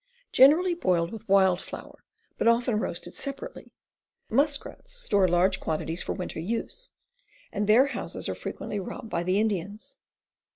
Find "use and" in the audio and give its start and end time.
6.39-7.67